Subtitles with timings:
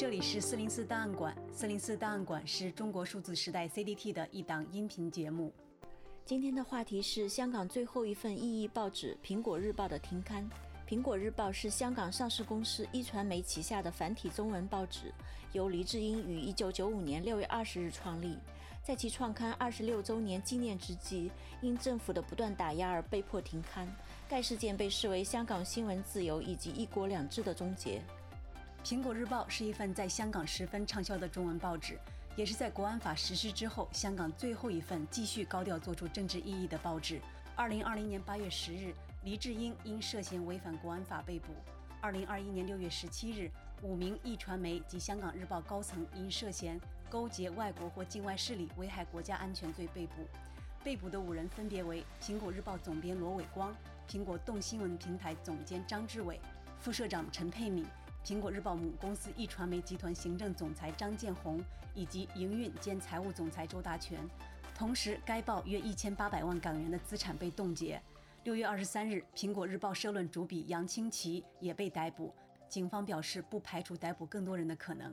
[0.00, 1.36] 这里是四零四档案馆。
[1.52, 5.52] 四零四档案馆是中国数字时代 CDT 的一档音频节目。
[6.24, 10.48] 今天的话题是香港最后一份意义报纸《苹果日报》的停刊。
[10.90, 15.12] 《苹果日报》是香港上市公司壹传媒旗下的繁体中文报纸，
[15.52, 18.38] 由黎智英于一九九五年六月二十日创立。
[18.82, 21.30] 在其创刊二十六周年纪念之际，
[21.60, 23.86] 因政府的不断打压而被迫停刊。
[24.26, 27.98] 该事件被视为香港新闻自由以及一国两制的终结。
[28.82, 31.98] 《苹果日报》是一份在香港十分畅销的中文报纸，
[32.34, 37.20] 也是在国安法实施之后，香港最后一份继续高调做出政治意义的报纸。
[37.54, 41.52] 二零二零年八月十日，黎智英因涉嫌违反国安法被捕。
[42.00, 43.50] 二零二一年六月十七日，
[43.82, 50.26] 五名易传媒及香港日报高层因涉嫌勾结外国或境外势力危害国家安全罪被捕。
[50.82, 53.76] 被捕的五人分别为《苹果日报》总编罗伟光、
[54.08, 56.40] 苹果动新闻平台总监张志伟、
[56.78, 57.84] 副社长陈佩敏。
[58.24, 61.60] 苹果日报母公司壹传媒集团行政总裁张建宏
[61.94, 64.18] 以及营运兼财务总裁周达全，
[64.74, 68.00] 同时该报约一千八百万港元的资产被冻结。
[68.44, 72.32] 六月二十三日，苹果日报社论主笔杨清奇也被逮捕。
[72.68, 75.12] 警方表示不排除逮捕更多人的可能。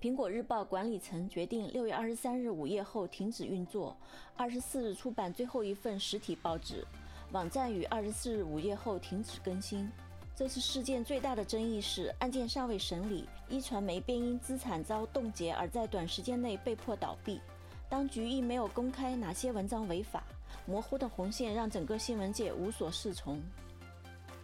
[0.00, 3.96] 苹果日报管理层决定六月二十三日午夜后停止运作，
[4.36, 6.84] 二十四日出版最后一份实体报纸，
[7.32, 9.88] 网站于二十四日午夜后停止更新。
[10.34, 17.38] 这次事件最大的争议是，案件尚未审理，一传媒便因资产遭冻结而在短时间内被迫倒闭。
[17.86, 20.24] 当局亦没有公开哪些文章违法，
[20.64, 23.42] 模糊的红线让整个新闻界无所适从。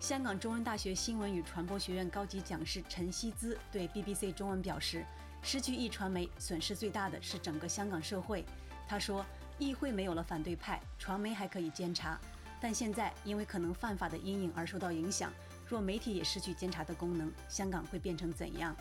[0.00, 5.04] 香港中文大学新闻与传播学院高级讲师陈希姿对 BBC 中文表示
[5.42, 8.42] ：“失去一传媒，损失最大的是整个香港社会。”
[8.88, 9.24] 他说
[9.58, 12.18] ：“议会没有了反对派，传媒还可以监察，
[12.58, 15.30] 但现在因为可能犯法的阴影而受到影响。”
[15.66, 18.74] 若媒体也失去监察的功能，香港会变成怎样？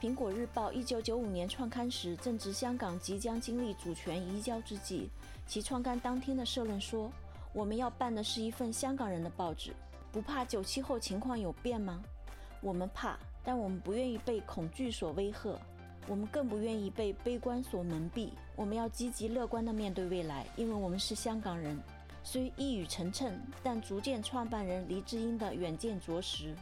[0.00, 5.08] 苹果日报一九九五年创刊时，正值香港即将经历主权移交之际。
[5.46, 7.12] 其创刊当天的社论说
[7.54, 9.72] ：“我们要办的是一份香港人的报纸，
[10.10, 12.02] 不怕九七后情况有变吗？
[12.60, 15.56] 我们怕，但我们不愿意被恐惧所威吓，
[16.08, 18.30] 我们更不愿意被悲观所蒙蔽。
[18.56, 21.80] 我们要积极乐观地面对未来，因为我们是香港人。”
[22.24, 23.32] 虽一语成谶，
[23.64, 26.54] 但足见创办人黎智英的远见卓识。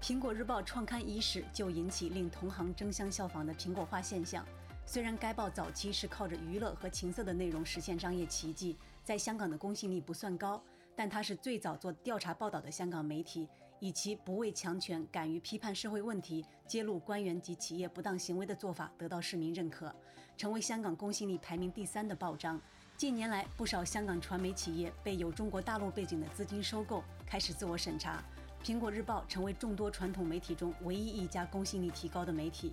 [0.00, 4.44] 苹果日报创刊伊始就引起令同行争相效仿的苹果化现象。
[4.86, 10.62] 虽然该报早期是靠着娱乐和情色的内容实现商业奇迹，在香港的公信力不算高，
[10.94, 13.48] 但它是最早做调查报道的香港媒体，
[13.80, 19.94] 以其不畏强权、敢于批判社会问题、揭露官员及企业不当行为的做法得到市民认可，
[20.36, 22.58] 成为香港公信力排名第三的报章。
[22.96, 28.24] 近年来，不少香港传媒企业被有中国大陆背景的资金收购，开始自我审查。
[28.64, 32.72] 苹果日报成为众多传统媒体中唯一一家公信力提高的媒体。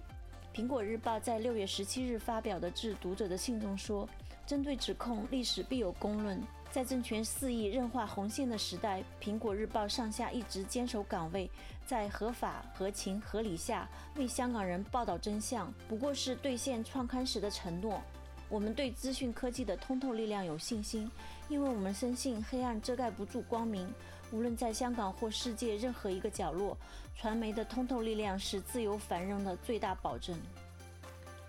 [0.56, 4.08] 苹果日报在六月十七日发表的致读者的信中说
[4.48, 6.42] ：“针对指控，历史必有公论。
[6.72, 11.52] 在政权肆意任画红线的时代，苹果日报上下一直坚守岗位，
[11.86, 18.02] 在合法、合情、合理下为香港人报道真相，不过是兑现创刊时的承诺。”
[18.50, 21.10] 我们对资讯科技的通透力量有信心，
[21.50, 23.92] 因为我们深信黑暗遮盖不住光明。
[24.32, 26.78] 无论在香港或世界任何一个角落，
[27.16, 30.36] 传媒的通透力量是自由繁荣的最大保证。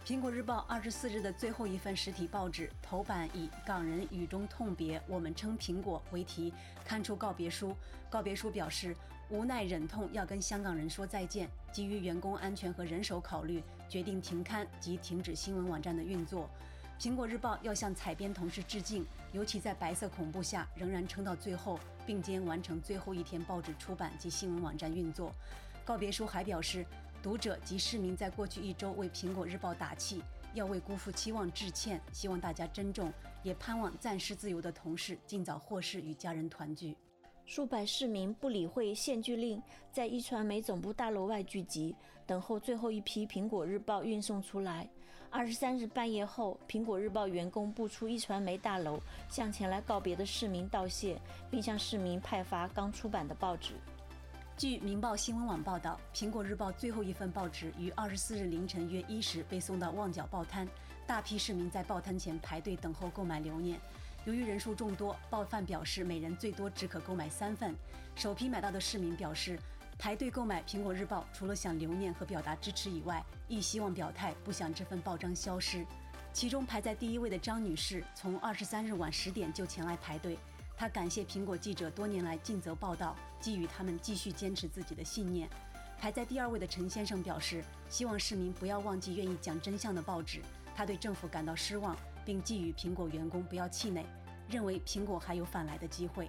[0.07, 6.53] 苹果日报二十四日的最后一份实体报纸头版以“港人雨中痛别，我们称苹果”为题，
[6.85, 7.75] 刊出告别书。
[8.11, 8.95] 告别书表示，
[9.31, 16.51] 无奈忍痛要跟香港人说再见，基于员工安全和人手考虑，决定停刊及停止新闻网站的运作。
[16.99, 25.33] 苹果日报要向采编同事致敬，尤其在白色恐怖下仍然撑到最后，并肩完成最后一天报纸出版及新闻网站运作。
[25.85, 26.87] 告别书还表示，
[27.23, 30.23] 读者及市民在过去一周为苹果日报打气，
[30.55, 33.13] 要为辜负期望致歉，希望大家珍重，
[33.43, 36.97] 也盼望暂时自由的同事尽早获释，与家人团聚。
[37.45, 39.63] 数百市民不理会限聚令，
[39.93, 41.95] 在壹传媒总部大楼外聚集，
[42.25, 44.89] 等候最后一批苹果日报运送出来。
[45.37, 51.21] 二十三日半夜后，苹果日报员工步出一传媒大楼，向前来告别的市民道谢，
[51.51, 53.73] 并向市民派发刚出版的报纸。
[54.57, 60.69] 据《明报新闻网》报道，苹果日报最后一份报纸于二十四日凌晨约一时被送到旺角报摊，
[61.05, 63.81] 大批市民在报摊前排队等候购买留念。
[64.27, 67.75] 由于人数众多，报贩表示每人最多只可购买三份。
[68.15, 69.59] 首批买到的市民表示，
[70.05, 75.83] 排队购买《苹果日报》除了想留念和表达支持以外，亦希望表态不想这份报章消失。
[76.31, 80.37] 其中排在第一位的张女士，从二十三日晚十点就前来排队。
[80.77, 85.49] 她感谢苹果记者多年来尽责报道，寄予他们继续坚持自己的信念。
[85.99, 90.43] 排在第二位的陈先生表示，希望市民不要忘记愿意讲真相的报纸。
[90.77, 91.97] 他对政府感到失望，
[92.27, 94.05] 并寄予苹果员工不要气馁，
[94.51, 96.29] 认为苹果还有反来的机会。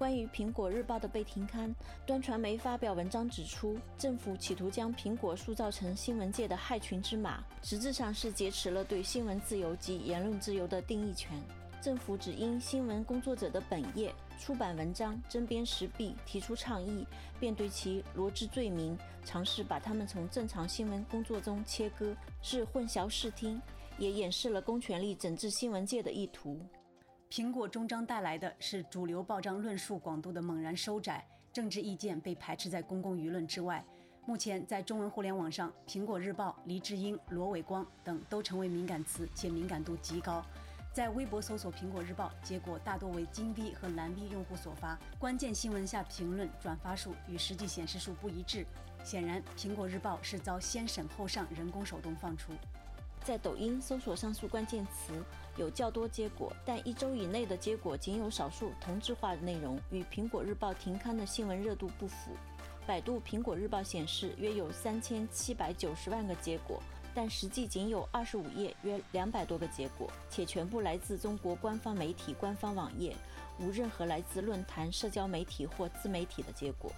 [0.00, 1.74] 关于苹果日报的被停刊，
[2.06, 11.38] 端传媒发表文章指出，政府企图将苹果塑造成新闻界的害群之马，实质上是劫持了对新闻自由及言论自由的定义权。
[11.82, 17.06] 政府只因新闻工作者的本业出版文章针砭时弊，提出倡议，
[17.38, 23.60] 便对其罗织罪名，尝试把他们从正常新闻工作中切割，是混淆视听，
[23.98, 26.58] 也掩饰了公权力整治新闻界的意图。
[27.30, 33.84] 苹果终章带来的是主流报章论述广度的猛然收窄，政治意见被排斥在公共舆论之外。
[34.26, 40.44] 目前在中文互联网上，苹果日报、黎智英、罗伟光等都成为敏感词，且敏感度极高。
[40.92, 44.98] 在微博搜索“苹果日报”，结果大多为金币和蓝币用户所发。
[45.16, 48.66] 关键新闻下评论转发数与实际显示数不一致，
[49.04, 52.52] 显然苹果日报是遭先审后上人工手动放出。
[53.24, 55.12] 在抖音搜索上述关键词，
[55.56, 62.32] 有较多结果，但一周以内的结果仅有少数同质化的内容，与苹果日报停刊的新闻热度不符。
[62.86, 66.82] 百度苹果日报显示约有三千七百九十万个结果，
[67.14, 73.14] 但实际仅有二十五页，约两百多个结果，且全部来自中国官方媒体官方网页，
[73.60, 76.90] 无任何来自论坛、社交媒体或自媒体的结果。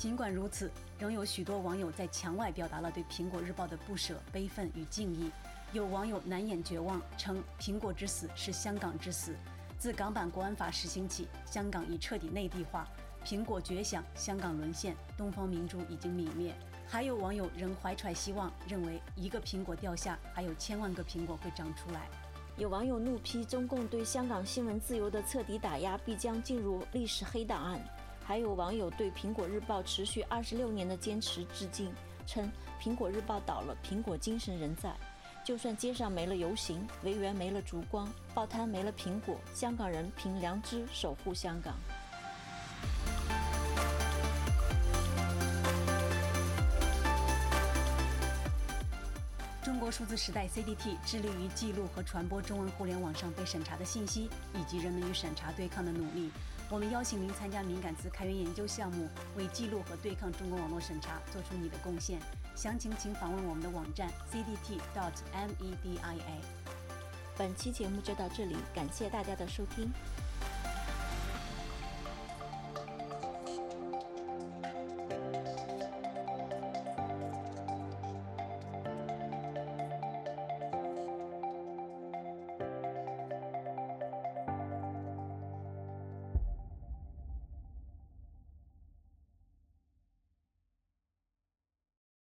[0.00, 5.30] 尽管如此，仍有许多网友在墙外表达了对苹果日报的不舍、悲愤与敬意。
[5.74, 9.34] 有网友难掩绝望，称“苹果之死是香港之死”。
[9.76, 12.88] 自港版国安法实行起，香港已彻底内地化，
[13.26, 16.54] 苹果绝响，香港沦陷，东方明珠已经泯灭。
[16.86, 22.08] 还有网友仍怀揣希望，认为一个苹果掉下，还有千万个苹果会长出来。
[22.56, 27.78] 有网友怒批中共对香港新闻自由的彻底打压，必将进入历史黑档案。
[28.30, 31.92] 还有网友对《苹果日报》持续二十六年的坚持致敬，
[32.28, 32.48] 称
[32.80, 34.94] 《苹果日报》倒了，苹果精神仍在。
[35.44, 41.74] 就算街上没了游行，维园没了烛光，报摊没了苹果，香港人凭良知守护香港。
[49.64, 56.30] 中国数字时代 （CDT） 致力于记录和传播中文互联网上被审查的信息，以及人们与审查对抗的努力。
[56.70, 62.20] 我们邀请您参加敏感词开源研究项目，为记录和对抗中国网络审查做出你的贡献。
[62.54, 64.78] 详情请访问我们的网站 cdt.media。
[67.36, 69.90] 本期节目就到这里，感谢大家的收听。